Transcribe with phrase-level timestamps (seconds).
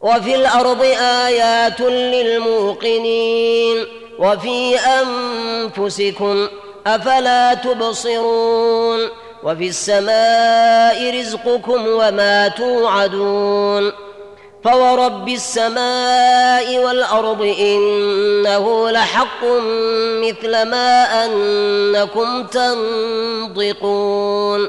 [0.00, 3.76] وفي الأرض آيات للموقنين
[4.18, 6.48] وفي أنفسكم
[6.86, 9.08] أفلا تبصرون
[9.42, 13.92] وفي السماء رزقكم وما توعدون
[14.64, 19.44] فورب السماء والأرض إنه لحق
[20.24, 22.46] مثل ما أنكم
[23.56, 24.68] تنطقون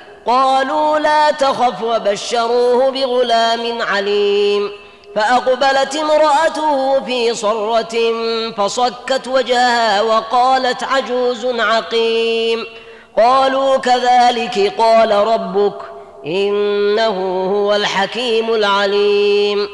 [0.27, 4.71] قالوا لا تخف وبشروه بغلام عليم.
[5.15, 7.97] فأقبلت امرأته في صرة
[8.57, 12.65] فصكت وجهها وقالت عجوز عقيم.
[13.17, 15.75] قالوا كذلك قال ربك
[16.25, 19.69] إنه هو الحكيم العليم.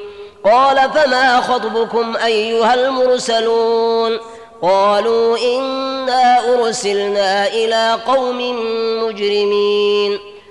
[0.46, 4.20] قال فما خطبكم أيها المرسلون؟
[4.62, 8.38] قالوا إنا أرسلنا إلى قوم
[9.04, 10.20] مجرمين.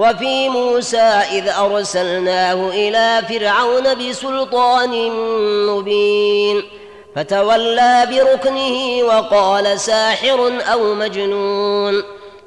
[0.00, 0.96] وفي موسى
[1.32, 5.10] إذ أرسلناه إلى فرعون بسلطان
[5.66, 6.62] مبين.
[7.16, 12.02] فتولى بركنه وقال ساحر أو مجنون.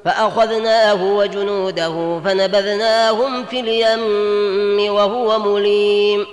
[0.05, 6.27] فأخذناه وجنوده فنبذناهم في اليم وهو مليم.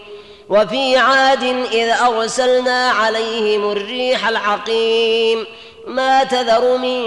[0.49, 1.43] وفي عاد
[1.73, 5.47] إذ أرسلنا عليهم الريح العقيم.
[5.87, 7.03] ما تذر من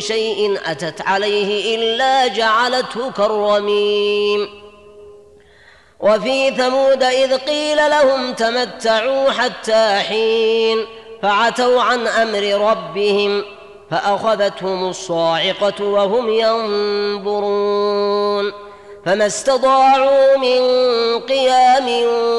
[0.00, 4.48] شيء أتت عليه إلا جعلته كالرميم.
[6.00, 10.86] وفي ثمود إذ قيل لهم تمتعوا حتى حين
[11.22, 13.44] فعتوا عن أمر ربهم
[13.90, 17.54] فأخذتهم الصاعقة وهم ينظرون.
[19.06, 20.60] فما استطاعوا من
[21.20, 21.88] قيام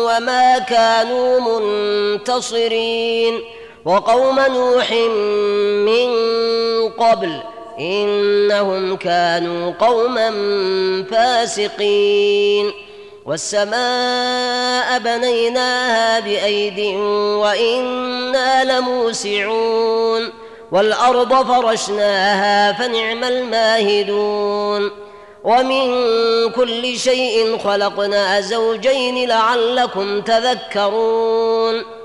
[0.06, 3.42] وما كانوا منتصرين.
[3.86, 4.92] وقوم نوح
[5.86, 6.10] من
[6.90, 7.40] قبل
[7.80, 10.32] إنهم كانوا قوما
[11.12, 12.72] فاسقين.
[13.26, 16.96] والسماء بنيناها بأيد
[17.42, 20.30] وإنا لموسعون.
[20.72, 24.92] والأرض فرشناها فنعم الماهدون.
[25.44, 25.96] ومن
[26.50, 32.05] كل شيء خلقنا زوجين لعلكم تذكرون.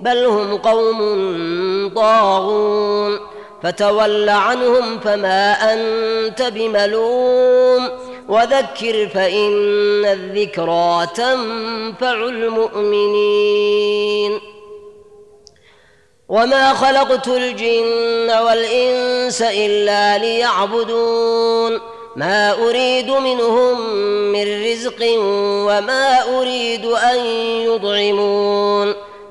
[0.00, 3.18] بل هم قوم طاغون.
[3.62, 7.88] فتول عنهم فما أنت بملوم.
[8.28, 13.38] وذكر فإن الذكرى تنفع المؤمنين.
[16.28, 21.80] وما خلقت الجن والإنس إلا ليعبدون.
[22.16, 23.90] ما أريد منهم
[24.32, 25.06] من رزق
[25.68, 27.26] وما أريد أن
[27.66, 29.07] يطعمون.